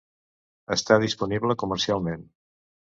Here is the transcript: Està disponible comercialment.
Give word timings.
Està 0.77 0.99
disponible 1.05 1.59
comercialment. 1.67 2.29